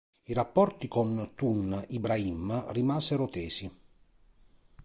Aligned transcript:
I 0.25 0.33
rapporti 0.33 0.87
con 0.87 1.33
Tun 1.35 1.79
Ibrahim 1.89 2.65
rimasero 2.71 3.27
tesi. 3.29 3.71